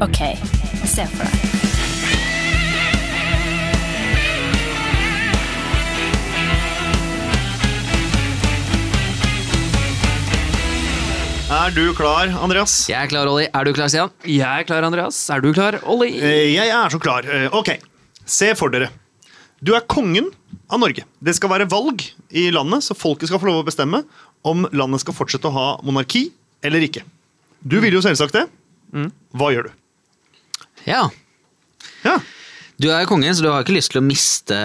Ok, 0.00 0.18
se 0.84 1.06
for 1.06 1.24
deg. 1.24 2.44
Er 11.54 11.70
du 11.76 11.82
klar, 11.94 12.30
Andreas? 12.42 12.72
Jeg 12.90 12.96
er 13.04 13.10
klar, 13.10 13.28
Olli. 13.30 13.44
Er 13.46 13.66
du 13.68 13.72
klar, 13.76 13.90
Stian? 13.92 14.10
Jeg 14.26 14.42
er 14.62 14.64
klar, 14.66 14.82
Andreas. 14.86 15.18
Er 15.30 15.42
du 15.44 15.50
klar, 15.54 15.76
Olli? 15.86 16.08
Eh, 16.18 16.54
Jeg 16.54 16.68
er 16.72 16.88
så 16.90 16.98
klar. 16.98 17.22
Eh, 17.28 17.48
Ok, 17.52 17.76
se 18.26 18.54
for 18.56 18.70
dere. 18.72 18.88
Du 19.62 19.74
er 19.76 19.80
kongen 19.86 20.30
av 20.70 20.80
Norge. 20.80 21.04
Det 21.22 21.34
skal 21.36 21.50
være 21.52 21.68
valg 21.70 22.02
i 22.32 22.48
landet, 22.50 22.82
så 22.82 22.96
folket 22.96 23.28
skal 23.28 23.38
få 23.38 23.46
lov 23.50 23.62
å 23.62 23.66
bestemme 23.68 24.02
om 24.44 24.66
landet 24.72 25.00
skal 25.04 25.14
fortsette 25.14 25.46
å 25.48 25.52
ha 25.54 25.66
monarki 25.84 26.30
eller 26.64 26.80
ikke. 26.80 27.04
Du 27.62 27.78
vil 27.80 27.92
jo 27.94 28.00
selvsagt 28.04 28.32
det. 28.34 28.48
Hva 29.34 29.52
gjør 29.54 29.68
du? 29.68 29.72
Ja. 30.88 31.04
Ja, 32.04 32.18
Du 32.80 32.88
er 32.90 33.04
jo 33.04 33.08
konge, 33.14 33.30
så 33.34 33.44
du 33.44 33.48
har 33.52 33.62
ikke 33.64 33.76
lyst 33.76 33.92
til 33.94 34.00
å 34.02 34.04
miste 34.04 34.56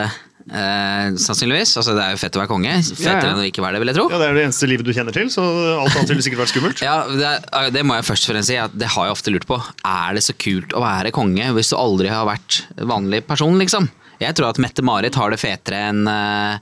eh, 0.50 1.09
sannsynligvis. 1.22 1.76
Altså, 1.78 1.94
det 1.95 2.02
er 2.04 2.16
jo 2.16 2.20
fett 2.20 2.36
å 2.36 2.42
være 2.42 2.50
konge. 2.52 2.72
Fettere 2.88 3.05
Ja, 3.05 3.20
ja. 3.22 3.30
enn 3.36 3.42
å 3.44 3.45
ikke 3.48 3.62
være 3.64 3.78
det, 3.78 3.82
vil 3.84 3.92
jeg 3.94 3.98
tro. 4.00 4.05
ja 4.09 4.18
Det 4.20 4.28
er 4.32 4.34
det 4.40 4.45
eneste 4.48 4.70
livet 4.72 4.88
du 4.88 4.92
kjenner 4.95 5.16
til, 5.16 5.30
så 5.32 5.44
alt 5.84 5.94
annet 6.00 6.09
ville 6.16 6.26
sikkert 6.26 6.42
vært 6.44 6.54
skummelt. 6.55 6.82
Ja, 6.84 6.95
det, 7.08 7.30
er- 7.54 7.72
det 7.76 7.84
må 7.86 7.95
jeg 8.00 8.08
først 8.09 8.26
og 8.28 8.34
fremst 8.34 8.50
si. 8.52 8.58
At 8.59 8.73
det 8.82 8.90
har 8.95 9.08
jeg 9.09 9.16
ofte 9.16 9.34
lurt 9.36 9.45
på. 9.50 9.59
Er 9.86 10.18
det 10.18 10.26
så 10.26 10.36
kult 10.42 10.73
å 10.73 10.82
være 10.84 11.14
konge 11.16 11.52
hvis 11.55 11.70
du 11.72 11.78
aldri 11.80 12.09
har 12.12 12.26
vært 12.28 12.64
vanlig 12.90 13.22
person, 13.30 13.56
liksom? 13.62 13.88
Jeg 14.20 14.36
tror 14.36 14.50
at 14.50 14.58
Mette-Marit 14.59 15.16
har 15.16 15.31
det 15.31 15.40
fetere 15.40 15.78
enn 15.94 16.02
uh, 16.09 16.58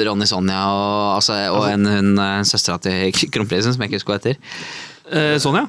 Ronny 0.00 0.24
Sonja 0.24 0.62
og, 0.72 1.18
altså, 1.18 1.34
og 1.52 1.66
en 1.68 1.84
hun 1.84 2.14
uh, 2.16 2.38
søstera 2.48 2.78
til 2.80 3.10
kronprinsen, 3.34 3.74
som 3.74 3.82
jeg 3.84 3.90
ikke 3.92 4.00
husker 4.00 4.14
hva 4.14 4.20
heter. 4.22 4.38
Eh, 5.12 5.34
Sonja? 5.42 5.66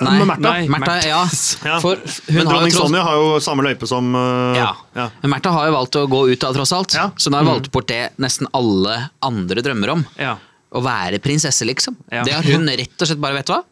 Nei, 0.00 0.14
Märtha? 0.24 0.52
Nei, 0.52 0.68
Märtha, 0.72 0.94
ja. 1.06 1.20
Ja. 1.68 1.80
For 1.82 2.00
Men 2.32 2.48
dronning 2.48 2.72
Sonja 2.74 3.02
har 3.06 3.18
jo 3.18 3.40
samme 3.44 3.64
løype 3.66 3.88
som 3.90 4.14
uh, 4.16 4.56
Ja. 4.56 4.70
ja. 4.96 5.08
Men 5.22 5.34
Märtha 5.36 5.52
har 5.54 5.68
jo 5.68 5.74
valgt 5.76 5.98
å 6.00 6.06
gå 6.10 6.22
ut 6.32 6.46
av, 6.48 6.56
tross 6.56 6.72
alt. 6.76 6.96
Ja. 6.96 7.10
Så 7.16 7.30
hun 7.30 7.38
har 7.38 7.48
valgt 7.48 7.70
bort 7.74 7.90
det 7.90 8.12
nesten 8.22 8.48
alle 8.56 8.96
andre 9.24 9.64
drømmer 9.64 9.94
om. 9.96 10.06
Ja. 10.20 10.38
Å 10.72 10.80
være 10.84 11.20
prinsesse, 11.22 11.66
liksom. 11.68 11.98
Ja. 12.08 12.24
Det 12.24 12.38
har 12.38 12.48
hun 12.48 12.64
rett 12.70 12.96
og 12.96 13.10
slett 13.10 13.20
bare, 13.22 13.36
vet 13.40 13.50
du 13.50 13.54
hva? 13.56 13.62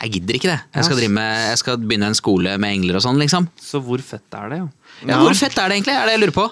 Jeg 0.00 0.14
gidder 0.16 0.38
ikke 0.38 0.48
det. 0.48 0.60
Jeg 0.78 0.86
skal, 0.86 0.96
drive 0.96 1.12
med, 1.12 1.42
jeg 1.50 1.60
skal 1.60 1.80
begynne 1.82 2.08
en 2.08 2.16
skole 2.16 2.54
med 2.62 2.72
engler 2.78 2.96
og 2.96 3.04
sånn, 3.04 3.20
liksom. 3.20 3.50
Så 3.60 3.82
hvor 3.84 4.00
fett 4.00 4.38
er 4.38 4.48
det, 4.48 4.62
ja? 4.62 4.68
Ja. 5.04 5.20
Hvor 5.20 5.36
fett 5.36 5.58
er 5.60 5.68
det 5.68 5.76
egentlig? 5.76 5.96
Er 5.96 6.08
det 6.08 6.14
jeg 6.16 6.22
lurer 6.24 6.36
på. 6.38 6.46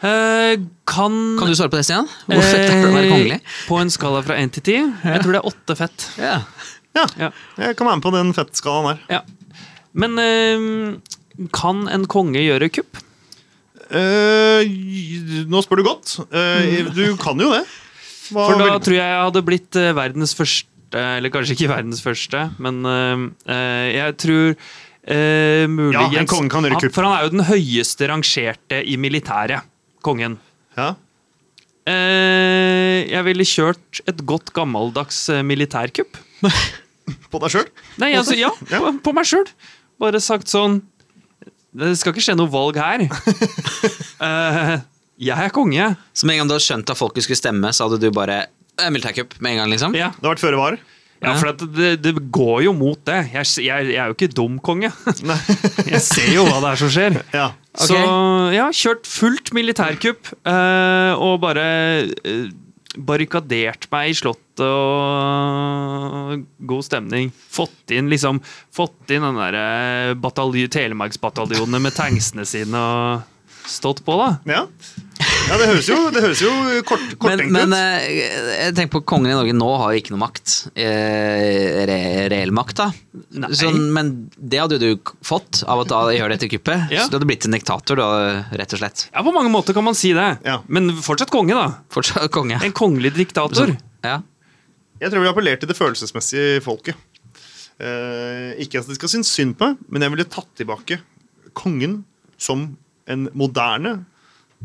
Uh, 0.00 0.56
kan 0.88 1.12
Kan 1.36 1.50
du 1.50 1.52
svare 1.52 1.68
på 1.68 1.76
det, 1.76 1.84
Stian? 1.84 2.08
Hvor 2.24 2.40
fett 2.40 2.62
er 2.64 2.72
det 2.72 2.88
å 2.88 2.94
være 2.94 3.10
kongelig? 3.12 3.36
Eh, 3.36 3.56
På 3.68 3.76
en 3.82 3.92
skala 3.92 4.22
fra 4.24 4.38
1 4.40 4.54
til 4.56 4.64
10. 4.64 4.94
Jeg 5.12 5.24
tror 5.26 5.36
det 5.36 5.42
er 5.42 5.50
8 5.50 5.76
fett. 5.76 6.06
Ja. 6.16 6.38
Ja, 6.96 7.04
Ja. 7.18 7.30
jeg 7.58 7.76
kan 7.78 7.86
være 7.86 7.96
med 8.00 8.02
på 8.06 8.12
den 8.16 8.32
fettskalaen 8.36 8.88
der. 8.94 9.04
Ja. 9.18 9.20
Men 9.94 10.18
eh, 10.18 11.46
kan 11.54 11.86
en 11.90 12.06
konge 12.10 12.42
gjøre 12.42 12.68
kupp? 12.72 12.98
Uh, 13.90 14.62
nå 15.50 15.58
spør 15.66 15.80
du 15.80 15.86
godt. 15.88 16.12
Uh, 16.30 16.90
du 16.94 17.16
kan 17.18 17.40
jo 17.42 17.48
det. 17.50 17.64
Hva 18.30 18.44
For 18.46 18.60
da 18.60 18.66
vil- 18.68 18.82
tror 18.86 18.94
jeg 18.94 19.08
jeg 19.10 19.24
hadde 19.26 19.42
blitt 19.42 19.76
eh, 19.80 19.88
verdens 19.98 20.34
første 20.38 21.00
Eller 21.16 21.30
kanskje 21.34 21.56
ikke 21.56 21.70
verdens 21.72 21.98
første, 22.02 22.44
men 22.62 22.78
uh, 22.86 23.24
jeg 23.90 24.14
tror 24.22 24.54
muligens 25.70 26.12
Ja, 26.14 26.20
en 26.20 26.28
konge 26.30 26.50
kan 26.52 26.62
gjøre 26.66 26.78
kupp. 26.84 26.94
For 26.94 27.06
han 27.08 27.16
er 27.16 27.24
jo 27.26 27.32
den 27.34 27.44
høyeste 27.48 28.06
rangerte 28.10 28.78
i 28.86 28.94
militæret. 29.00 29.66
Kongen. 30.06 30.38
ja. 30.76 30.92
Jeg 31.90 33.24
ville 33.26 33.46
kjørt 33.48 34.02
et 34.06 34.20
godt 34.28 34.52
gammeldags 34.54 35.24
militærkupp. 35.42 36.18
På 37.30 37.40
deg 37.42 37.50
sjøl? 37.54 37.66
Nei, 38.02 38.12
altså, 38.18 38.36
ja, 38.38 38.50
Ja. 38.70 38.78
på, 38.82 38.92
på 39.08 39.14
meg 39.16 39.26
sjøl. 39.28 39.46
Bare 40.00 40.20
sagt 40.22 40.48
sånn 40.48 40.80
Det 41.76 41.92
skal 42.00 42.14
ikke 42.14 42.22
skje 42.24 42.36
noe 42.38 42.50
valg 42.50 42.78
her. 42.80 43.04
uh, 44.20 44.78
jeg 45.30 45.36
er 45.46 45.52
konge. 45.54 45.90
Så 46.16 46.26
med 46.26 46.34
en 46.38 46.42
gang 46.44 46.50
du 46.50 46.54
hadde 46.56 46.66
skjønt 46.66 46.90
at 46.94 46.98
folket 46.98 47.26
skulle 47.26 47.38
stemme, 47.40 47.70
så 47.76 47.86
hadde 47.86 48.00
du 48.02 48.08
bare 48.14 48.40
eh, 48.46 48.88
militærkupp 48.90 49.36
med 49.44 49.52
en 49.54 49.62
gang, 49.64 49.70
liksom? 49.74 49.94
Ja, 49.98 50.10
Det 50.16 50.24
har 50.26 50.34
vært 50.34 50.42
føre 50.46 50.58
var. 50.60 50.78
ja 51.20 51.34
for 51.36 51.52
det, 51.76 51.90
det 52.00 52.14
går 52.32 52.62
jo 52.64 52.72
mot 52.72 52.98
det. 53.04 53.18
Jeg, 53.34 53.44
jeg, 53.66 53.90
jeg 53.92 54.00
er 54.00 54.08
jo 54.10 54.16
ikke 54.16 54.30
dum 54.32 54.56
konge. 54.64 54.88
Jeg 55.92 56.00
ser 56.06 56.30
jo 56.32 56.46
hva 56.48 56.62
det 56.64 56.70
er 56.72 56.80
som 56.80 56.90
skjer. 56.94 57.20
Ja. 57.40 57.50
Så 57.78 57.94
ja, 58.50 58.64
kjørt 58.74 59.06
fullt 59.06 59.52
militærkupp 59.54 60.32
uh, 60.42 61.12
og 61.22 61.36
bare 61.44 61.66
eh, 62.26 62.48
barrikadert 62.98 63.86
meg 63.92 64.10
i 64.10 64.16
slottet 64.18 64.62
og 64.66 66.42
god 66.70 66.86
stemning. 66.86 67.30
Fått 67.50 67.94
inn 67.94 68.10
liksom 68.10 68.40
Fått 68.74 69.12
inn 69.14 69.24
den 69.24 69.38
derre 69.38 70.14
batalj- 70.20 70.68
Telemarksbataljonene 70.70 71.80
med 71.82 71.94
tanksene 71.96 72.46
sine 72.48 72.80
og 72.80 73.68
stått 73.70 74.02
på, 74.06 74.16
da. 74.18 74.30
Ja. 74.50 74.66
Ja, 75.50 75.56
det 75.58 75.66
høres 75.66 75.88
jo, 75.90 75.96
det 76.14 76.22
høres 76.22 76.40
jo 76.44 76.50
kort, 76.86 77.02
Men, 77.02 77.18
korttenkt 77.24 77.52
men 77.54 77.72
ut. 77.74 77.76
eh, 77.76 78.28
jeg 78.68 78.74
tenker 78.78 78.92
på 78.94 79.02
kongen 79.12 79.32
i 79.32 79.34
Norge 79.36 79.54
nå 79.56 79.68
har 79.82 79.92
jo 79.92 80.00
ikke 80.00 80.14
noe 80.14 80.22
makt. 80.22 80.54
Eh, 80.78 81.80
re, 81.90 81.98
reell 82.30 82.52
makt, 82.54 82.76
da. 82.78 82.86
Nei. 83.42 83.50
Sånn, 83.58 83.88
men 83.94 84.12
det 84.38 84.62
hadde 84.62 84.78
jo 84.78 84.94
du 84.94 85.12
fått 85.26 85.62
av 85.66 85.82
å 85.82 86.00
gjøre 86.14 86.36
dette 86.36 86.50
kuppet. 86.52 86.86
Ja. 86.94 87.04
Så 87.04 87.12
du 87.12 87.18
hadde 87.18 87.28
blitt 87.30 87.46
en 87.48 87.56
diktator, 87.58 87.98
da, 88.00 88.08
rett 88.62 88.76
og 88.76 88.82
slett. 88.82 89.06
Ja, 89.10 89.24
på 89.26 89.34
mange 89.34 89.52
måter 89.52 89.76
kan 89.76 89.86
man 89.86 89.98
si 89.98 90.14
det. 90.16 90.28
Ja. 90.46 90.60
Men 90.70 90.92
fortsatt 91.02 91.32
konge, 91.34 91.58
da. 91.58 91.82
Fortsatt 91.92 92.30
konge. 92.34 92.60
En 92.64 92.76
kongelig 92.76 93.14
diktator. 93.18 93.74
Ja. 94.06 94.20
Jeg 95.00 95.12
tror 95.12 95.24
vi 95.24 95.30
appellerte 95.32 95.64
til 95.64 95.72
det 95.72 95.78
følelsesmessige 95.78 96.60
folket. 96.64 96.94
Eh, 97.80 98.54
ikke 98.60 98.82
at 98.82 98.88
de 98.90 98.96
skal 98.98 99.08
synes 99.08 99.30
synd 99.32 99.54
på 99.58 99.70
meg, 99.70 99.78
men 99.88 100.04
jeg 100.04 100.12
ville 100.12 100.28
tatt 100.28 100.50
tilbake 100.60 101.00
kongen 101.56 102.02
som 102.40 102.66
en 103.10 103.28
moderne 103.34 104.02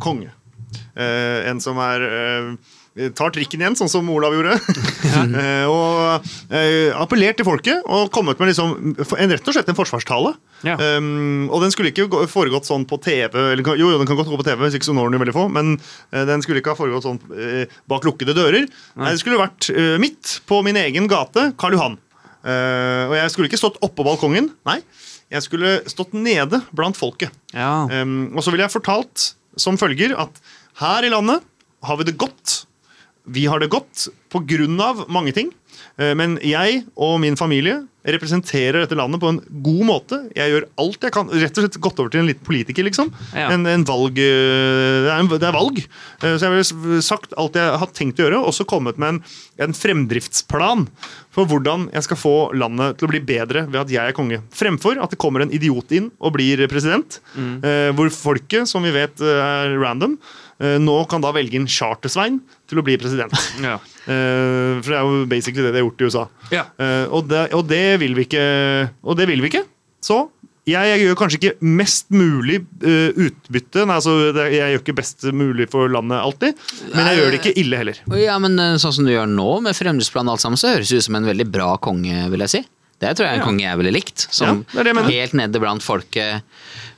konge. 0.04 0.30
Eh, 0.96 1.46
en 1.50 1.62
som 1.64 1.80
er 1.84 2.06
eh, 2.10 3.10
tar 3.16 3.34
trikken 3.36 3.60
igjen, 3.60 3.76
sånn 3.76 3.92
som 3.92 4.10
Olav 4.12 4.34
gjorde. 4.36 4.56
Ja. 5.12 5.24
og 5.74 6.28
eh, 6.56 6.96
appellert 6.96 7.40
til 7.40 7.48
folket 7.48 7.84
og 7.92 8.08
kommet 8.16 8.40
med 8.40 8.54
liksom, 8.54 8.96
en, 8.96 9.34
rett 9.34 9.50
og 9.52 9.58
slett 9.58 9.72
en 9.72 9.78
forsvarstale. 9.78 10.32
Ja. 10.66 10.78
Um, 10.80 11.50
og 11.54 11.62
den 11.62 11.74
skulle 11.74 11.92
ikke 11.92 12.24
foregått 12.32 12.70
sånn 12.70 12.88
på 12.88 12.98
TV. 13.04 13.36
Eller, 13.36 13.64
jo, 13.76 13.90
jo, 13.92 14.00
den 14.00 14.08
kan 14.08 14.18
godt 14.18 14.32
gå 14.32 14.40
på 14.40 14.48
TV, 14.48 14.64
hvis 14.64 14.80
ikke 14.80 14.88
så 14.88 14.96
når 14.96 15.12
den 15.12 15.20
jo 15.20 15.24
veldig 15.26 15.36
få. 15.36 15.46
Men 15.52 15.76
eh, 15.76 16.24
den 16.30 16.46
skulle 16.46 16.64
ikke 16.64 16.72
ha 16.74 16.80
foregått 16.80 17.08
sånn 17.08 17.20
eh, 17.36 17.76
bak 17.92 18.08
lukkede 18.08 18.38
dører. 18.38 18.70
Nei, 18.96 19.12
Det 19.12 19.22
skulle 19.22 19.44
vært 19.44 19.70
eh, 19.76 19.96
midt 20.02 20.40
på 20.48 20.62
min 20.66 20.80
egen 20.80 21.12
gate, 21.12 21.50
Karl 21.60 21.76
Johan. 21.76 22.00
Eh, 22.46 23.04
og 23.10 23.18
jeg 23.18 23.34
skulle 23.34 23.52
ikke 23.52 23.60
stått 23.60 23.82
oppå 23.86 24.08
balkongen. 24.08 24.54
Nei, 24.70 24.80
jeg 25.34 25.44
skulle 25.44 25.80
stått 25.92 26.16
nede 26.16 26.64
blant 26.76 26.96
folket. 26.96 27.34
Ja. 27.52 27.90
Um, 27.92 28.32
og 28.38 28.46
så 28.46 28.54
ville 28.54 28.64
jeg 28.64 28.78
fortalt 28.78 29.34
som 29.60 29.80
følger 29.80 30.16
at 30.20 30.40
her 30.82 31.08
i 31.08 31.12
landet 31.14 31.44
har 31.86 31.98
vi 32.00 32.08
det 32.08 32.18
godt. 32.20 32.66
Vi 33.26 33.46
har 33.50 33.60
det 33.60 33.72
godt 33.74 34.08
av 34.36 35.06
mange 35.10 35.34
ting. 35.34 35.52
Eh, 35.98 36.14
Men 36.16 36.38
jeg 36.44 36.84
og 36.96 37.20
min 37.24 37.38
familie 37.40 37.84
representerer 38.06 38.84
dette 38.84 38.98
landet 38.98 39.18
på 39.22 39.32
en 39.32 39.40
god 39.66 39.86
måte. 39.88 40.18
Jeg 40.38 40.52
gjør 40.52 40.66
alt 40.78 41.06
jeg 41.08 41.14
kan. 41.16 41.30
Rett 41.32 41.58
og 41.58 41.64
slett 41.66 41.80
gått 41.82 42.00
over 42.04 42.12
til 42.14 42.22
en 42.22 42.28
liten 42.30 42.46
politiker, 42.46 42.86
liksom. 42.86 43.10
Ja. 43.34 43.48
En, 43.50 43.66
en 43.66 43.86
valg, 43.88 44.20
eh, 44.22 45.00
det, 45.08 45.10
er 45.10 45.24
en, 45.24 45.32
det 45.32 45.48
er 45.48 45.56
valg. 45.56 45.82
Eh, 46.22 46.36
Så 46.38 46.46
jeg 46.46 46.62
har 46.62 47.02
sagt 47.02 47.34
alt 47.34 47.58
jeg 47.58 47.80
har 47.82 47.94
tenkt 47.98 48.22
å 48.22 48.28
gjøre, 48.28 48.44
og 48.46 48.54
så 48.54 48.68
kommet 48.68 49.00
med 49.02 49.16
en, 49.16 49.22
en 49.66 49.74
fremdriftsplan 49.74 50.86
for 51.34 51.50
hvordan 51.50 51.90
jeg 51.96 52.06
skal 52.06 52.20
få 52.22 52.36
landet 52.56 53.00
til 53.00 53.10
å 53.10 53.14
bli 53.16 53.24
bedre 53.26 53.66
ved 53.66 53.82
at 53.82 53.96
jeg 53.96 54.12
er 54.12 54.16
konge. 54.16 54.44
Fremfor 54.54 55.02
at 55.02 55.12
det 55.12 55.20
kommer 55.20 55.44
en 55.44 55.52
idiot 55.56 55.90
inn 55.96 56.12
og 56.20 56.36
blir 56.38 56.62
president, 56.72 57.18
mm. 57.36 57.58
hvor 57.98 58.08
folket, 58.14 58.70
som 58.72 58.86
vi 58.86 58.94
vet 58.96 59.20
er 59.20 59.76
random, 59.82 60.16
nå 60.60 60.96
kan 61.12 61.20
da 61.24 61.34
velge 61.36 61.58
en 61.60 61.68
Charter-Svein 61.68 62.38
til 62.70 62.80
å 62.80 62.84
bli 62.86 62.96
president. 63.02 63.34
ja. 63.66 63.76
Eh, 64.08 64.78
for 64.80 64.88
det 64.94 65.00
er 65.00 65.04
jo 65.04 65.26
basically 65.28 65.66
det 65.66 65.74
de 65.76 65.82
har 65.82 65.88
gjort 65.88 66.02
i 66.02 66.08
USA. 66.08 66.26
Ja. 66.54 66.64
Eh, 66.80 67.06
og, 67.12 67.28
det, 67.32 67.48
og 67.58 67.66
det 67.68 67.84
vil 68.00 68.16
vi 68.16 68.28
ikke. 68.30 68.46
Og 69.04 69.18
det 69.20 69.28
vil 69.32 69.44
vi 69.44 69.52
ikke. 69.52 69.66
Så 70.06 70.22
jeg, 70.66 70.82
jeg 70.90 71.02
gjør 71.04 71.18
kanskje 71.20 71.38
ikke 71.42 71.68
mest 71.78 72.08
mulig 72.16 72.62
eh, 72.82 73.12
utbytte. 73.28 73.84
Nei, 73.86 73.98
altså, 74.00 74.16
jeg 74.50 74.56
gjør 74.74 74.80
ikke 74.82 74.96
best 74.98 75.28
mulig 75.36 75.68
for 75.70 75.92
landet 75.94 76.18
alltid, 76.24 76.64
men 76.94 77.10
jeg 77.12 77.20
gjør 77.20 77.36
det 77.36 77.42
ikke 77.44 77.54
ille 77.62 77.82
heller. 77.84 78.00
Ja, 78.18 78.40
men 78.42 78.56
eh, 78.62 78.78
sånn 78.82 78.96
som 78.96 79.06
du 79.06 79.12
gjør 79.14 79.30
nå, 79.30 79.50
med 79.68 79.78
fremdriftsplan 79.78 80.26
og 80.32 80.38
alt 80.38 80.46
sammen, 80.46 80.58
så 80.58 80.72
høres 80.74 80.90
det 80.90 81.04
ut 81.04 81.08
som 81.10 81.20
en 81.20 81.30
veldig 81.30 81.46
bra 81.54 81.76
konge, 81.86 82.24
vil 82.34 82.46
jeg 82.48 82.54
si. 82.56 82.64
Det 83.04 83.12
tror 83.14 83.28
jeg 83.28 83.36
er 83.36 83.38
en 83.38 83.44
Ja. 83.44 83.46
konge 83.52 83.66
jeg 83.68 83.78
ville 83.84 83.92
likt. 83.94 84.26
Som 84.34 84.64
Ja, 84.64 84.72
det 84.72 84.80
er 84.80 84.84
det 84.88 84.94
jeg 84.94 84.98
mener. 85.04 85.16
helt 85.20 85.34
nede 85.38 85.62
blant 85.62 85.84
folket, 85.86 86.46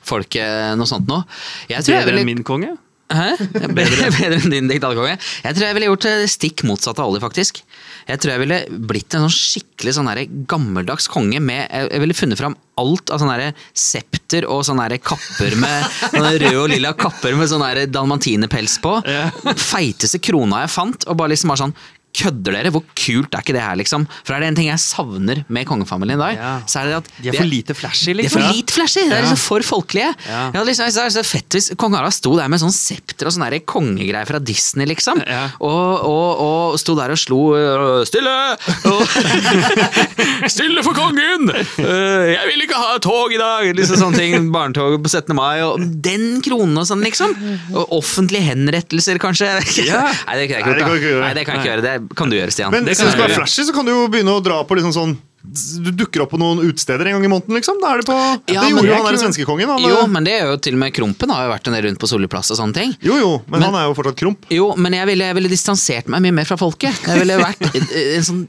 folket 0.06 0.76
noe 0.78 0.88
sånt 0.88 1.08
noe. 1.10 1.24
Jeg 1.68 1.84
tror 1.84 1.98
jeg 1.98 2.06
ville 2.08 2.22
enn 2.22 2.30
min 2.30 2.44
konge? 2.46 2.76
Hæ? 3.08 3.28
Bedre, 3.72 4.10
bedre 4.18 4.36
enn 4.36 4.52
din 4.52 4.68
digitalkonge? 4.68 5.16
Jeg 5.44 5.56
tror 5.56 5.64
jeg 5.64 5.76
ville 5.78 5.88
gjort 5.88 6.06
det 6.06 6.30
stikk 6.32 6.64
motsatt 6.68 7.00
av 7.00 7.08
Ollie, 7.08 7.22
faktisk. 7.22 7.62
Jeg 8.08 8.20
tror 8.20 8.34
jeg 8.34 8.42
ville 8.42 8.58
blitt 8.88 9.16
en 9.16 9.24
sånn 9.26 9.34
skikkelig 9.34 9.94
sånn 9.96 10.10
gammeldags 10.48 11.08
konge 11.12 11.40
med 11.44 11.66
Jeg 11.66 11.90
jeg 11.92 12.02
ville 12.02 12.16
funnet 12.16 12.40
fram 12.40 12.56
alt 12.78 13.10
av 13.12 13.20
sånn 13.20 13.32
septer 13.76 14.46
og 14.48 14.62
sånne 14.68 15.00
kapper 15.02 15.56
med 15.58 15.88
sånne 16.14 16.34
røde 16.44 16.60
og 16.60 16.72
lilla 16.72 16.92
kapper 16.96 17.36
med 17.38 17.50
sånn 17.50 17.64
dalmantinepels 17.92 18.78
på. 18.84 18.98
Feiteste 19.56 20.20
krona 20.22 20.64
jeg 20.66 20.74
fant, 20.76 21.08
og 21.08 21.18
bare 21.18 21.32
liksom 21.34 21.52
bare 21.52 21.64
sånn 21.64 21.76
Kødder 22.18 22.54
dere? 22.56 22.70
Hvor 22.74 22.82
kult 22.98 23.34
er 23.36 23.42
ikke 23.44 23.54
det 23.54 23.62
her, 23.62 23.76
liksom? 23.78 24.06
For 24.26 24.34
er 24.34 24.40
det 24.42 24.48
en 24.48 24.56
ting 24.58 24.68
jeg 24.70 24.80
savner 24.82 25.42
med 25.52 25.66
kongefamilien 25.68 26.16
i 26.18 26.22
dag, 26.22 26.38
Ja. 26.38 26.52
så 26.66 26.80
er 26.80 26.88
det 26.88 26.94
at 26.96 27.10
De 27.22 27.28
er 27.28 27.36
for 27.36 27.46
lite 27.46 27.74
flashy, 27.76 28.06
de 28.06 28.10
er 28.14 28.18
liksom. 28.22 28.40
for 28.42 28.54
lite 28.56 28.72
flashy! 28.74 29.04
Det 29.08 29.12
er 29.18 29.22
liksom 29.26 29.40
for 29.42 29.60
folkelige. 29.68 30.08
Ja. 30.26 30.40
Hadde 30.54 30.64
liksom, 30.66 30.88
det 30.88 31.04
er 31.04 31.14
så 31.14 31.22
fett 31.26 31.56
hvis 31.58 31.68
kong 31.78 31.94
Harald 31.94 32.16
sto 32.16 32.32
der 32.38 32.48
med 32.50 32.58
sånn 32.62 32.72
septer 32.74 33.28
og 33.28 33.36
sånne 33.36 33.60
kongegreier 33.68 34.26
fra 34.26 34.40
Disney, 34.42 34.88
liksom. 34.90 35.20
Ja. 35.28 35.44
Og, 35.60 36.08
og, 36.08 36.42
og 36.48 36.78
sto 36.80 36.96
der 36.98 37.12
og 37.14 37.20
slo 37.20 37.40
øh, 37.54 38.02
Stille! 38.08 38.34
Og, 38.88 39.04
Stille 40.54 40.82
for 40.86 40.96
kongen! 40.96 41.48
Øh, 41.52 42.32
jeg 42.32 42.44
vil 42.50 42.64
ikke 42.66 42.78
ha 42.78 42.98
tog 43.04 43.32
i 43.34 43.38
dag! 43.40 43.68
Liksom 43.78 44.00
sånne 44.00 44.18
ting. 44.20 44.48
Barnetoget 44.54 45.02
på 45.04 45.10
17. 45.12 45.34
mai. 45.36 45.60
Og 45.66 45.82
den 46.04 46.40
kronen 46.44 46.76
og 46.80 46.86
sånn, 46.88 47.02
liksom. 47.04 47.34
Og 47.74 47.94
offentlige 48.00 48.46
henrettelser, 48.48 49.20
kanskje. 49.22 49.50
Ja. 49.86 50.04
Nei, 50.28 50.38
det 50.40 50.48
kan 50.50 50.58
jeg 50.58 50.66
Nei, 50.66 50.74
det 50.74 50.78
ikke 50.78 50.78
kan 50.78 50.78
gjøre. 50.78 50.88
du 50.88 50.98
ikke 50.98 51.12
gjøre. 51.12 51.24
Nei, 51.26 51.32
det 51.38 51.46
kan 51.48 51.60
ikke 51.60 51.70
gjøre. 51.72 51.86
Det 51.88 51.94
kan 52.16 52.30
du 52.30 52.36
gjøre, 52.38 52.50
Stian. 52.54 52.70
Men 52.74 52.84
hvis 52.88 52.98
du 53.02 53.08
skal 53.10 53.26
være 53.28 53.38
flashy, 53.40 53.64
så 53.68 53.74
kan 53.74 53.84
du 53.88 53.92
jo 53.94 54.08
begynne 54.12 54.34
å 54.36 54.42
dra 54.44 54.62
på 54.64 54.76
liksom 54.78 54.92
sånn 54.94 55.16
Du 55.48 55.92
dukker 55.94 56.24
opp 56.24 56.32
på 56.34 56.38
noen 56.42 56.58
utesteder 56.66 57.06
en 57.08 57.14
gang 57.14 57.24
i 57.24 57.28
måneden, 57.30 57.54
liksom. 57.56 57.76
Da 57.80 57.92
er 57.94 58.00
det 58.02 58.06
på 58.10 58.16
Ja, 58.52 58.60
Det 58.66 58.72
gjorde 58.74 58.88
jo 58.90 58.96
han 58.98 59.06
der 59.06 59.18
svenskekongen. 59.22 59.70
Jo, 59.80 60.00
men 60.10 60.24
det 60.26 60.32
er 60.34 60.50
jo 60.50 60.56
til 60.60 60.74
og 60.74 60.80
med 60.82 60.92
Krompen 60.92 61.30
har 61.30 61.46
jo 61.46 61.52
vært 61.54 61.68
en 61.70 61.76
del 61.76 61.84
rundt 61.86 62.00
på 62.02 62.08
Solli 62.10 62.26
plass 62.28 62.50
og 62.52 62.58
sånne 62.58 62.74
ting. 62.74 62.90
jo, 63.00 63.14
jo, 63.16 63.30
men, 63.46 63.60
Men- 63.60 63.70
han 63.70 63.76
er 63.78 63.86
jo 63.86 63.94
fortsatt 63.96 64.18
Kromp. 64.18 64.44
Jo, 64.52 64.74
men 64.76 64.92
jeg 64.98 65.06
ville, 65.06 65.24
jeg 65.30 65.34
ville 65.38 65.48
distansert 65.48 66.08
meg 66.10 66.20
mye 66.26 66.34
mer 66.40 66.44
fra 66.44 66.58
folket. 66.58 66.92
Jeg 67.06 67.22
ville 67.22 67.38
vært 67.38 67.62
en 68.18 68.26
sånn 68.26 68.42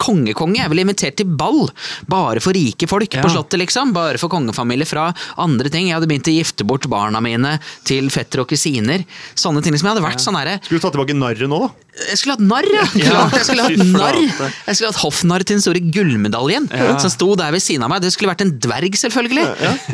kongekonge. 0.00 0.56
Jeg 0.64 0.70
ville 0.72 0.82
invitert 0.88 1.16
til 1.20 1.26
ball. 1.28 1.68
Bare 2.08 2.40
for 2.42 2.56
rike 2.56 2.88
folk 2.88 3.14
Ja. 3.14 3.22
på 3.22 3.30
Slottet, 3.30 3.60
liksom. 3.60 3.92
Bare 3.92 4.18
for 4.18 4.28
kongefamilie 4.32 4.88
fra 4.88 5.12
andre 5.38 5.68
ting. 5.70 5.86
Jeg 5.88 6.00
hadde 6.00 6.08
begynt 6.08 6.26
å 6.32 6.34
gifte 6.34 6.66
bort 6.66 6.88
barna 6.88 7.20
mine 7.22 7.58
til 7.84 8.08
fettere 8.10 8.40
og 8.40 8.48
kusiner. 8.48 9.04
Sånne 9.36 9.62
ting 9.62 9.76
som 9.76 9.86
jeg 9.90 9.94
hadde 9.96 10.08
vært 10.08 10.24
sånn 10.24 10.36
herre 10.40 10.58
Skulle 10.64 10.80
du 10.80 10.88
ta 10.88 10.90
tilbake 10.90 11.14
narret 11.14 11.46
nå, 11.48 11.60
da? 11.68 11.70
Jeg 12.08 12.18
skulle 12.20 12.34
hatt 12.36 12.44
narr, 12.44 12.66
ja! 12.72 12.84
Klart 12.94 13.34
jeg 13.38 13.46
skulle 13.48 13.64
hatt 13.66 13.82
narr! 13.92 14.18
Jeg 14.22 14.76
skulle 14.78 14.90
hatt 14.92 15.00
hoffnarr 15.02 15.44
til 15.44 15.58
den 15.58 15.64
store 15.64 15.82
gullmedaljen 15.94 16.68
Ja. 16.72 16.94
som 17.02 17.12
sto 17.12 17.28
der 17.38 17.52
ved 17.54 17.62
siden 17.64 17.84
av 17.86 17.92
meg. 17.92 18.02
Det 18.04 18.12
skulle 18.14 18.32
vært 18.32 18.44
en 18.46 18.54
dverg, 18.62 18.96
selvfølgelig. 18.96 19.44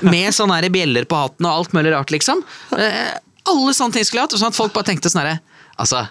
Med 0.07 0.35
sånne 0.37 0.61
bjeller 0.75 1.09
på 1.11 1.19
hatten 1.19 1.49
og 1.49 1.61
alt 1.63 1.75
mulig 1.77 1.93
rart, 1.97 2.13
liksom. 2.15 2.45
Eh, 2.77 3.15
Alle 3.47 3.75
sånne 3.79 3.95
ting 3.99 4.07
skulle 4.07 4.23
jeg 4.25 4.31
hatt. 4.31 4.39
Sånn 4.41 4.53
at 4.55 4.59
folk 4.59 4.73
bare 4.75 4.89
tenkte 4.93 5.11
sånn 5.13 5.23
herre 5.25 5.37
Altså, 5.79 6.07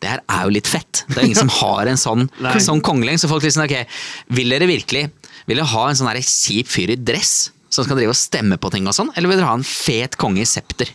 det 0.00 0.08
her 0.12 0.20
er 0.30 0.44
jo 0.46 0.52
litt 0.54 0.68
fett. 0.70 1.02
Det 1.08 1.18
er 1.18 1.26
ingen 1.26 1.40
som 1.40 1.50
har 1.58 1.88
en 1.90 1.98
sånn, 1.98 2.28
Nei. 2.44 2.54
sånn 2.62 2.80
kongeling. 2.86 3.18
Så 3.18 3.28
folk 3.30 3.42
liksom, 3.44 3.64
ok, 3.66 3.98
vil 4.38 4.48
dere 4.54 4.68
virkelig 4.70 5.08
Vil 5.48 5.56
dere 5.58 5.66
ha 5.72 5.88
en 5.90 5.96
sånn 5.98 6.12
kjip 6.22 6.68
fyr 6.70 6.92
i 6.94 6.96
dress? 7.00 7.50
Som 7.68 7.84
skal 7.84 7.98
drive 7.98 8.14
og 8.14 8.16
stemme 8.16 8.56
på 8.60 8.70
ting 8.72 8.86
og 8.88 8.94
sånn? 8.96 9.10
Eller 9.16 9.28
vil 9.28 9.40
dere 9.42 9.50
ha 9.50 9.56
en 9.58 9.66
fet 9.66 10.16
konge 10.20 10.40
i 10.40 10.48
septer? 10.48 10.88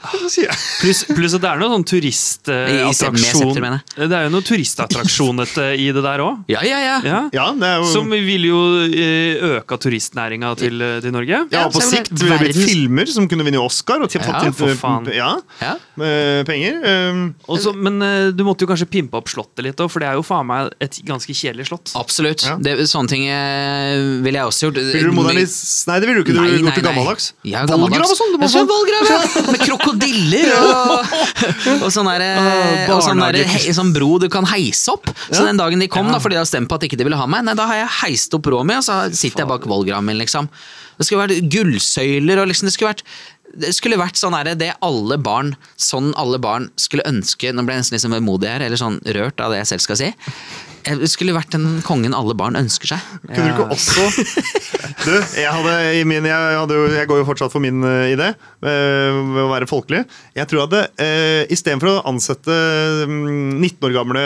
Pluss 0.00 1.04
plus 1.10 1.34
at 1.36 1.42
det 1.42 1.50
er 1.50 1.60
noe 1.60 1.70
sånn 1.74 1.84
turistattraksjon 1.90 3.52
Det 3.96 4.16
er 4.16 4.26
jo 4.26 4.32
noe 4.32 4.44
turistattraksjon 4.46 5.42
i 5.76 5.88
det 5.92 6.02
der 6.04 6.22
òg. 6.24 6.40
Ja, 6.50 6.62
ja, 6.64 6.78
ja. 6.80 6.96
Ja. 7.04 7.20
Ja, 7.34 7.46
jo 7.80 7.88
Som 7.90 8.10
vil 8.12 8.46
jo 8.48 8.60
eh, 8.86 9.40
øke 9.58 9.78
turistnæringa 9.80 10.54
til, 10.60 10.80
eh, 10.82 10.98
til 11.04 11.12
Norge. 11.14 11.42
ja, 11.52 11.66
og 11.66 11.74
på 11.74 11.82
sikt 11.84 12.12
ville 12.16 12.38
det 12.38 12.50
blitt 12.50 12.70
filmer 12.70 13.10
som 13.10 13.28
kunne 13.28 13.44
vinne 13.46 13.60
Oscar. 13.62 14.00
Og 14.02 14.10
Ja, 14.20 14.50
for 14.52 14.74
faen. 14.78 15.06
Ja, 15.14 15.36
Ja. 15.60 15.76
med 15.96 16.46
penger. 16.46 16.80
Um, 17.10 17.34
Også, 17.48 17.74
men 17.74 18.00
eh, 18.02 18.30
du 18.32 18.44
måtte 18.44 18.64
jo 18.64 18.70
kanskje 18.70 18.88
pimpe 18.90 19.16
opp 19.18 19.28
Slottet 19.30 19.62
litt 19.64 19.78
òg, 19.80 19.90
for 19.90 20.00
det 20.02 20.08
er 20.10 20.18
jo 20.18 20.24
faen 20.26 20.46
meg 20.48 20.72
et 20.80 21.00
ganske 21.06 21.32
kjedelig 21.36 21.68
slott. 21.68 21.92
Absolutt. 21.98 22.44
Ja. 22.46 22.56
Det, 22.60 22.76
sånne 22.90 23.08
ting 23.12 23.26
eh, 23.28 24.00
ville 24.24 24.40
jeg 24.40 24.48
også 24.50 24.68
gjort. 24.68 24.80
vil 24.80 25.10
du 25.10 25.12
modernis... 25.16 25.54
Nei, 25.88 26.00
det 26.00 26.08
vil 26.08 26.18
du 26.18 26.22
ikke. 26.24 26.34
Du 26.36 26.42
ville 26.42 26.62
gjort 26.64 26.80
det 26.80 26.86
gammeldags. 26.88 27.30
Ja, 27.44 27.64
Vollgrav 27.66 27.86
gammeldags. 27.86 28.10
og 28.10 28.20
sånn. 28.20 28.36
Jeg 28.40 28.50
så 28.50 28.58
sånn. 28.58 28.70
vollgrav, 28.70 29.10
ja! 29.10 29.20
Med 29.52 29.60
krokodiller 29.90 30.52
og, 30.56 31.14
og 31.84 31.88
sånn 31.92 32.08
der, 32.10 32.24
sånn, 32.88 33.20
barnehage. 33.20 33.46
he, 33.66 33.74
sånn 33.76 33.92
bro 33.94 34.18
du 34.22 34.28
kan 34.32 34.46
heise 34.50 34.94
opp. 34.94 35.10
Så 35.30 35.42
den 35.46 35.60
dagen 35.60 35.82
de 35.82 35.90
kom, 35.90 36.10
da, 36.12 36.20
fordi 36.22 36.38
de 36.38 36.42
har 36.44 36.48
stemt 36.48 36.70
på 36.70 36.78
at 36.78 36.86
ikke 36.86 36.98
de 37.00 37.08
ville 37.08 37.18
ha 37.18 37.26
meg, 37.30 37.44
nei, 37.46 37.56
da 37.58 37.66
har 37.70 37.82
jeg 37.82 37.90
heist 38.04 38.36
opp 38.36 38.46
broa 38.46 38.64
mi, 38.66 38.78
og 38.78 38.86
så 38.86 39.02
sitter 39.10 39.44
jeg 39.44 39.50
bak 39.50 39.68
vollgraven 39.70 40.06
min, 40.06 40.20
liksom. 40.20 40.50
Det 40.98 41.08
skulle 41.08 41.26
vært 41.26 41.50
gullsøyler, 41.52 42.42
og 42.42 42.50
liksom 42.50 42.68
det 42.68 42.76
skulle 42.76 42.94
vært 42.94 43.06
det 43.60 43.72
skulle 43.74 43.98
vært 43.98 44.14
sånn 44.14 44.34
her, 44.36 44.52
det 44.54 44.68
alle 44.86 45.16
barn 45.18 45.56
Sånn 45.74 46.12
alle 46.20 46.38
barn 46.38 46.68
skulle 46.78 47.02
ønske 47.08 47.50
Nå 47.50 47.64
ble 47.66 47.74
jeg 47.74 47.82
nesten 47.82 47.96
liksom 47.96 48.14
vemodig 48.14 48.46
her, 48.46 48.62
eller 48.62 48.78
sånn 48.78 49.00
rørt 49.16 49.42
av 49.42 49.50
det 49.50 49.64
jeg 49.64 49.72
selv 49.72 49.82
skal 49.88 49.98
si. 49.98 50.10
Det 50.84 51.08
skulle 51.10 51.34
vært 51.36 51.52
den 51.54 51.80
kongen 51.86 52.14
alle 52.16 52.34
barn 52.38 52.58
ønsker 52.58 52.94
seg. 52.94 53.08
Kunne 53.26 53.46
du 53.46 53.52
ikke 53.52 53.66
også 53.74 54.06
Du, 55.06 55.12
jeg, 55.38 55.48
hadde, 55.48 55.74
i 55.96 56.04
min, 56.08 56.26
jeg, 56.28 56.56
hadde, 56.60 56.78
jeg 56.94 57.08
går 57.10 57.20
jo 57.22 57.26
fortsatt 57.28 57.52
for 57.52 57.62
min 57.64 57.84
uh, 57.84 58.08
idé, 58.10 58.32
eh, 58.36 59.18
ved 59.34 59.42
å 59.44 59.50
være 59.52 59.68
folkelig. 59.70 60.02
Jeg 60.36 60.50
tror 60.50 60.60
jeg 60.60 60.68
hadde, 60.68 60.82
uh, 61.00 61.52
istedenfor 61.52 61.92
å 61.92 62.00
ansette 62.10 62.56
mm, 63.08 63.60
19 63.60 63.88
år 63.88 63.96
gamle 63.96 64.24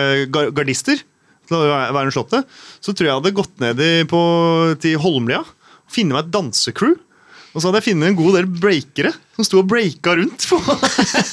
gardister 0.56 1.02
til 1.44 1.58
å 1.58 1.64
være 1.68 2.06
en 2.08 2.14
slottet, 2.14 2.48
så 2.80 2.94
tror 2.94 3.06
jeg 3.06 3.12
jeg 3.12 3.20
hadde 3.20 3.36
gått 3.36 3.62
ned 3.62 3.84
på, 4.10 4.22
til 4.82 4.98
Holmlia 5.02 5.42
og 5.44 5.94
funnet 5.94 6.16
meg 6.16 6.22
et 6.24 6.32
dansecrew. 6.34 6.94
Og 7.54 7.62
så 7.62 7.68
hadde 7.68 7.78
jeg 7.78 7.92
funnet 7.92 8.10
en 8.10 8.16
god 8.18 8.34
del 8.34 8.46
breakere 8.50 9.12
som 9.34 9.46
sto 9.46 9.60
og 9.60 9.68
breaka 9.70 10.14
rundt 10.18 10.44
på, 10.50 10.58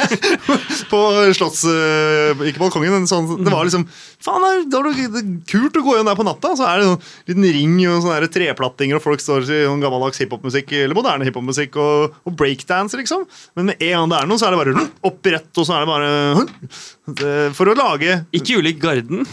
på 0.91 0.99
slotts... 1.37 1.63
eh, 1.69 2.43
ikke 2.49 2.61
balkongen, 2.61 2.93
men 2.93 3.07
sånn, 3.09 3.27
det 3.41 3.49
var 3.53 3.65
liksom 3.65 3.87
Faen, 4.21 4.69
det 4.69 4.77
er 4.77 5.31
kult 5.49 5.77
å 5.77 5.83
gå 5.85 5.95
igjen 5.95 6.09
der 6.09 6.17
på 6.17 6.25
natta. 6.25 6.53
Så 6.57 6.65
er 6.67 6.77
det 6.77 6.89
sånn 6.91 7.31
liten 7.31 7.47
ring 7.57 7.75
og 7.89 8.03
sånne 8.05 8.29
treplattinger, 8.33 8.99
og 8.99 9.05
folk 9.05 9.23
står 9.23 9.47
i 9.49 9.63
sånn 9.65 9.81
gammeldags 9.81 10.21
hiphopmusikk 10.21 10.75
eller 10.77 10.97
moderne 10.97 11.25
hiphopmusikk 11.25 11.79
og, 11.81 12.19
og 12.21 12.37
breakdance, 12.37 12.97
liksom. 13.01 13.25
Men 13.57 13.71
med 13.71 13.81
en 13.81 13.95
gang 13.95 14.13
det 14.13 14.19
er 14.19 14.29
noe, 14.29 14.41
så 14.41 14.49
er 14.49 14.53
det 14.53 14.61
bare 14.61 14.85
opp 15.09 15.25
i 15.25 15.35
rett, 15.37 15.51
og 15.57 15.65
så 15.65 15.77
er 15.77 15.85
det 15.85 15.91
bare 15.91 16.13
eh, 17.25 17.49
For 17.57 17.73
å 17.73 17.77
lage 17.77 18.21
Ikke 18.37 18.61
ulik 18.61 18.81
Garden. 18.81 19.25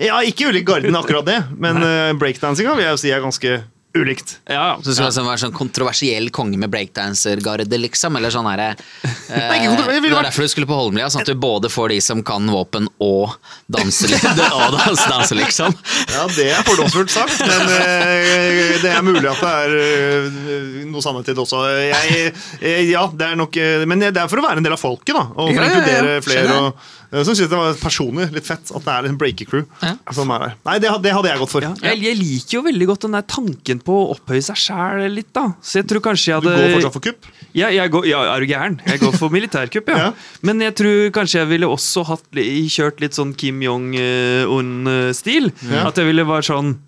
Ja, 0.00 0.20
ikke 0.24 0.52
ulik 0.52 0.68
Garden, 0.68 0.96
akkurat 0.96 1.24
det, 1.28 1.40
men 1.60 1.80
uh, 1.80 2.12
breakdansinga 2.16 2.76
vil 2.76 2.86
jeg 2.86 2.96
jo 2.96 3.00
si 3.02 3.12
er 3.12 3.24
ganske 3.24 3.58
ulikt. 3.98 4.36
Ja, 4.46 4.76
Så 4.78 4.88
det 4.88 4.94
skulle 4.94 5.08
liksom 5.10 5.26
være 5.26 5.40
sånn 5.42 5.54
kontroversiell 5.56 6.28
konge 6.30 6.58
med 6.62 6.70
breakdansergarde, 6.70 7.66
liksom? 7.80 8.14
Eller 8.20 8.30
sånn 8.30 8.46
herre 8.46 8.68
eh, 9.04 9.64
Det 9.66 9.86
var 9.86 10.00
vært- 10.04 10.28
derfor 10.28 10.46
du 10.46 10.52
skulle 10.52 10.68
på 10.70 10.76
Holmlia, 10.78 11.08
sånn 11.10 11.24
at 11.24 11.30
du 11.32 11.34
både 11.34 11.70
får 11.72 11.88
de 11.94 11.98
som 12.04 12.22
kan 12.22 12.46
våpen 12.50 12.86
og 13.02 13.34
danse, 13.66 14.06
og 14.60 14.76
danse, 14.78 15.08
danse 15.10 15.34
liksom. 15.38 15.74
Ja, 16.14 16.26
det 16.36 16.46
er 16.54 16.62
fordomsfullt 16.68 17.10
sagt, 17.10 17.40
men 17.42 17.74
eh, 17.80 18.78
det 18.84 18.94
er 18.94 19.02
mulig 19.06 19.26
at 19.32 19.42
det 19.42 19.54
er 19.64 19.76
eh, 19.80 20.86
noe 20.90 21.02
sannhet 21.04 21.32
i 21.32 21.34
det 21.34 21.42
også. 21.42 21.64
Jeg, 21.90 22.32
eh, 22.62 22.84
ja, 22.92 23.04
det 23.10 23.26
er 23.32 23.36
nok 23.42 23.56
eh, 23.58 23.84
Men 23.90 24.06
det 24.06 24.14
er 24.14 24.30
for 24.30 24.38
å 24.42 24.46
være 24.46 24.62
en 24.62 24.66
del 24.70 24.78
av 24.78 24.82
folket, 24.82 25.14
da. 25.18 25.26
Og 25.34 25.50
for 25.50 25.58
Ja, 25.58 25.60
å 25.60 25.66
ja, 25.66 25.66
ja, 25.66 25.82
inkludere 25.82 26.16
flere. 26.26 26.62
Og, 26.70 26.88
eh, 27.10 27.22
syns 27.24 27.40
synes 27.40 27.50
det 27.52 27.58
var 27.60 27.78
personlig 27.80 28.28
litt 28.34 28.46
fett 28.46 28.72
at 28.74 28.86
det 28.86 28.94
er 28.94 29.08
en 29.10 29.18
breaker-crew. 29.20 29.64
Ja. 29.82 29.92
Som 30.16 30.32
er 30.34 30.44
der. 30.44 30.56
Nei, 30.68 30.76
det, 30.82 30.92
det 31.04 31.14
hadde 31.16 31.32
jeg 31.32 31.42
gått 31.42 31.52
for. 31.52 31.66
Ja, 31.66 31.72
jeg, 31.90 32.02
jeg 32.06 32.18
liker 32.20 32.58
jo 32.58 32.64
veldig 32.66 32.90
godt 32.92 33.06
den 33.06 33.16
der 33.18 33.26
tanken 33.36 33.82
på 33.86 33.96
å 34.00 34.10
opphøye 34.16 34.44
seg 34.50 34.60
sjæl 34.64 35.06
litt, 35.14 35.32
da. 35.36 35.46
Så 35.62 35.80
jeg 35.80 35.90
tror 35.90 36.04
kanskje 36.10 36.32
jeg 36.32 36.40
hadde 36.40 36.54
Du 36.54 36.60
går 36.62 36.76
fortsatt 36.78 36.98
for 36.98 37.06
kupp? 37.08 37.30
Ja, 37.56 37.70
jeg 37.74 37.90
går, 37.92 38.06
ja, 38.10 38.20
er 38.34 38.44
du 38.44 38.50
gæren? 38.50 38.78
Jeg 38.86 39.02
går 39.02 39.16
for 39.18 39.34
militærkupp, 39.34 39.90
ja. 39.90 40.12
Men 40.46 40.62
jeg 40.62 40.76
tror 40.78 41.10
kanskje 41.20 41.42
jeg 41.42 41.52
ville 41.54 41.70
også 41.70 42.06
hatt, 42.10 42.28
kjørt 42.70 43.02
litt 43.02 43.18
sånn 43.18 43.34
Kim 43.38 43.58
Jong-un-stil. 43.64 45.50
At 45.82 45.98
jeg 45.98 46.12
ville 46.12 46.28
vært 46.28 46.50
sånn 46.52 46.78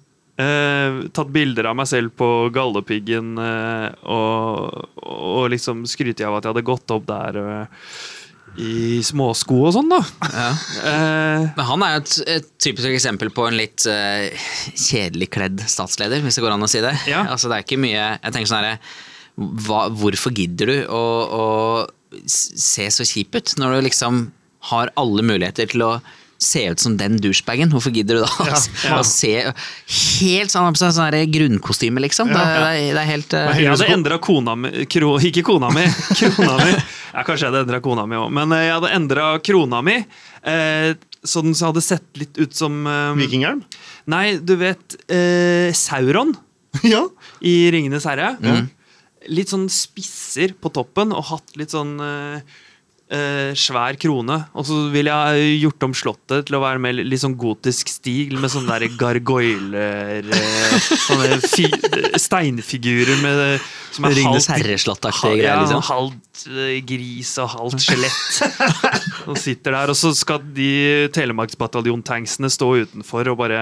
Uh, 0.40 1.10
Tatt 1.12 1.28
bilder 1.28 1.66
av 1.68 1.76
meg 1.76 1.88
selv 1.90 2.14
på 2.16 2.26
Galdhøpiggen 2.56 3.34
uh, 3.36 3.92
og, 4.08 4.86
og 5.04 5.50
liksom 5.52 5.82
skryte 5.84 6.24
av 6.24 6.38
at 6.38 6.46
jeg 6.46 6.54
hadde 6.54 6.64
gått 6.64 6.94
opp 6.94 7.04
der 7.04 7.36
eh, 7.42 7.90
i 8.60 8.98
småsko 9.04 9.56
og 9.68 9.72
sånn, 9.76 9.88
da. 9.92 10.00
Ja. 10.32 10.48
Eh, 10.90 11.46
Men 11.56 11.68
han 11.70 11.84
er 11.86 11.94
jo 11.94 12.02
et, 12.02 12.16
et 12.34 12.50
typisk 12.60 12.90
eksempel 12.90 13.30
på 13.32 13.46
en 13.48 13.56
litt 13.56 13.86
uh, 13.88 14.28
kjedelig 14.76 15.30
kledd 15.32 15.62
statsleder, 15.70 16.20
hvis 16.24 16.36
det 16.36 16.44
går 16.44 16.52
an 16.56 16.66
å 16.66 16.70
si 16.70 16.82
det. 16.84 16.92
Ja. 17.08 17.24
Altså, 17.32 17.48
det 17.48 17.58
er 17.58 17.66
ikke 17.66 17.80
mye 17.80 18.04
Jeg 18.18 18.34
tenker 18.34 18.50
sånn 18.50 18.60
herre 18.60 18.76
Hvorfor 20.02 20.34
gidder 20.36 20.68
du 20.68 20.76
å, 20.92 21.02
å 21.32 21.46
se 22.28 22.84
så 22.92 23.06
kjip 23.08 23.38
ut, 23.38 23.54
når 23.56 23.78
du 23.78 23.86
liksom 23.88 24.26
har 24.68 24.92
alle 25.00 25.24
muligheter 25.24 25.70
til 25.72 25.86
å 25.86 25.92
se 26.42 26.64
ut 26.72 26.82
som 26.82 26.96
den 26.98 27.16
douchebagen. 27.22 27.70
Hvorfor 27.72 27.94
gidder 27.94 28.18
du 28.18 28.24
da 28.24 28.30
å 28.42 28.46
ja. 28.86 28.98
å 28.98 29.04
se 29.06 29.30
helt 29.46 30.52
sånn, 30.52 30.74
sånn, 30.78 30.94
sånn 30.96 31.16
grunnkostyme, 31.32 32.02
liksom? 32.02 32.32
Det, 32.32 32.40
er- 32.42 32.58
det, 32.58 32.72
er- 32.72 32.96
det 32.98 33.04
er 33.04 33.10
helt 33.12 33.36
uh, 33.38 33.46
Jeg 33.60 33.70
hadde 33.76 33.88
endra 33.94 34.18
kona 34.22 34.56
mi 34.58 34.86
kro, 34.90 35.14
Ikke 35.22 35.44
kona 35.46 35.70
mi, 35.74 35.86
krona 36.18 36.58
mi. 36.64 36.74
Ja, 37.12 37.22
kanskje 37.28 37.46
jeg 37.46 37.52
hadde 37.52 37.64
endra 37.66 37.80
kona 37.84 38.06
mi 38.08 38.18
òg, 38.18 38.28
men 38.34 38.54
eh, 38.56 38.66
jeg 38.68 38.76
hadde 38.78 38.92
endra 38.98 39.30
krona 39.44 39.82
mi. 39.84 39.98
Eh, 40.48 40.92
så 41.22 41.42
hadde 41.68 41.82
sett 41.84 42.06
litt 42.18 42.38
ut 42.42 42.56
som 42.56 42.80
eh, 42.88 43.12
Vikinghjelm? 43.20 43.60
Nei, 44.10 44.24
du 44.42 44.56
vet 44.58 44.96
eh, 45.12 45.70
Sauron 45.76 46.32
ja. 46.88 47.04
i 47.44 47.56
Ringenes 47.70 48.08
herre. 48.08 48.32
Litt 49.30 49.52
sånn 49.52 49.68
spisser 49.70 50.56
på 50.58 50.72
toppen 50.74 51.12
og 51.14 51.28
hatt 51.28 51.52
litt 51.60 51.70
sånn 51.70 51.92
eh, 52.02 52.40
eh, 53.12 53.52
svær 53.58 53.96
krone. 54.00 54.38
Og 54.56 54.66
så 54.68 54.78
ville 54.92 55.12
jeg 55.12 55.58
gjort 55.62 55.86
om 55.86 55.94
slottet 55.96 56.48
til 56.48 56.58
å 56.58 56.62
være 56.62 56.82
med 56.82 57.02
litt 57.02 57.22
sånn 57.22 57.36
gotisk 57.38 57.90
stil, 57.92 58.38
med 58.40 58.52
sånne 58.52 58.78
der 58.78 58.96
gargoyler 58.98 60.32
eh, 60.32 60.90
Sånne 61.06 61.38
fi, 61.44 61.68
steinfigurer 62.20 63.20
med, 63.22 63.62
som 63.92 64.08
er 64.08 64.16
Ringnes 64.16 64.48
herre-slottaktige 64.50 65.36
ja, 65.36 65.58
greier, 65.58 65.62
liksom. 65.64 65.84
halvt 65.90 66.44
eh, 66.52 66.78
gris 66.88 67.34
og 67.42 67.52
halvt 67.56 67.86
skjelett. 67.86 68.42
Og 69.30 69.38
sitter 69.38 69.76
der, 69.76 69.92
og 69.92 69.94
så 69.94 70.10
skal 70.18 70.40
de 70.56 71.08
Telemarksbataljon-tanksene 71.14 72.48
stå 72.50 72.72
utenfor 72.82 73.28
og 73.30 73.36
bare 73.38 73.60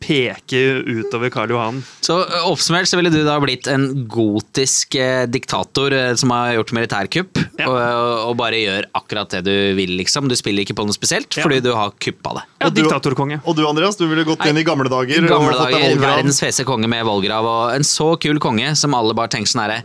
peke 0.00 0.60
utover 0.86 1.30
Karl 1.30 1.50
Johan. 1.52 1.82
Så 2.04 2.16
ø, 2.24 2.40
oppsummert 2.48 2.88
så 2.88 2.96
ville 2.98 3.10
du 3.12 3.20
da 3.26 3.34
blitt 3.42 3.68
en 3.70 3.84
gotisk 4.10 4.96
eh, 5.00 5.26
diktator 5.30 5.92
eh, 5.96 6.14
som 6.20 6.32
har 6.34 6.54
gjort 6.56 6.72
militærkupp, 6.76 7.40
Ja. 7.60 7.66
og, 7.68 8.30
og 8.30 8.36
bare 8.40 8.56
gjør 8.62 8.86
akkurat 8.96 9.28
det 9.36 9.42
du 9.44 9.52
vil, 9.76 9.92
liksom. 10.00 10.28
Du 10.30 10.36
spiller 10.38 10.64
ikke 10.64 10.76
på 10.78 10.86
noe 10.88 10.96
spesielt, 10.96 11.28
Ja. 11.36 11.44
fordi 11.44 11.60
du 11.64 11.70
har 11.76 11.92
kuppa 12.00 12.32
det. 12.38 12.44
Ja, 12.60 12.66
Og 12.70 12.74
du- 12.74 12.82
diktatorkonge. 12.82 13.40
Og 13.44 13.56
du, 13.56 13.64
Andreas, 13.68 13.96
du 14.00 14.06
ville 14.08 14.24
gått 14.24 14.44
inn 14.48 14.56
i 14.56 14.64
gamle 14.64 14.88
dager. 14.90 15.28
Gamle 15.28 15.52
dager, 15.58 15.96
verdens 16.00 16.40
fese 16.40 16.64
konge 16.68 16.88
med 16.88 17.04
vollgrav, 17.04 17.44
og 17.44 17.74
en 17.76 17.84
så 17.86 18.14
kul 18.20 18.40
konge 18.42 18.72
som 18.80 18.94
alle 18.96 19.12
bare 19.14 19.28
tenker 19.36 19.52
sånn 19.52 19.62
herre 19.66 19.82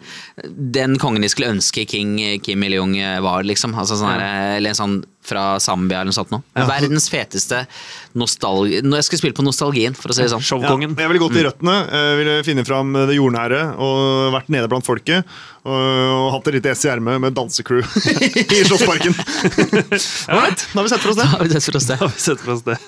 Den 0.75 0.95
kongen 1.01 1.21
de 1.23 1.29
skulle 1.31 1.51
ønske 1.53 1.83
King 1.89 2.15
Kim 2.43 2.63
Il-jung 2.63 2.95
var, 3.23 3.43
liksom. 3.43 3.75
Altså 3.75 3.97
sånn 3.99 4.11
herre 4.15 4.55
Eller 4.57 4.71
en 4.71 4.79
sånn 4.79 4.95
fra 5.25 5.57
Zambia 5.59 6.03
eller 6.03 6.11
noe 6.11 6.13
sånt 6.13 6.29
noe. 6.29 6.43
Verdens 6.69 7.07
feteste 7.09 7.63
nostalgi... 8.13 8.83
Når 8.85 8.99
jeg 8.99 9.07
skulle 9.07 9.21
spille 9.23 9.37
på 9.39 9.45
nostalgien, 9.47 9.95
for 10.05 10.13
å 10.13 10.17
si 10.17 10.21
det 10.21 10.29
sånn. 10.35 10.43
Ja, 10.43 10.49
Showkongen. 10.51 10.93
jeg 11.01 11.09
ville 11.11 11.23
gått 11.23 11.39
i 11.39 11.45
røttene, 11.47 11.75
jeg 11.89 12.19
ville 12.21 12.35
finne 12.45 12.65
fram 12.67 12.93
det 13.09 13.17
jordnære 13.17 13.63
og 13.81 14.35
vært 14.37 14.53
nede 14.53 14.69
blant 14.69 14.85
folket. 14.85 15.25
Og, 15.65 15.73
og 15.73 16.29
hatt 16.35 16.51
et 16.51 16.59
lite 16.59 16.75
ess 16.75 16.85
i 16.85 16.91
ermet 16.93 17.17
med 17.23 17.33
dansecrew 17.33 17.81
i 18.45 18.61
Slottsparken. 18.69 19.17
Right, 20.35 20.61
da 20.71 20.79
har 20.79 20.85
vi 20.85 20.93
sett 20.93 21.01
for 21.01 21.15
oss 21.15 21.19
det. 21.19 21.25
Det? 21.25 21.99
Har 21.99 22.13
vi 22.13 22.21
sett 22.21 22.41
for 22.45 22.57
oss 22.57 22.65
det? 22.69 22.79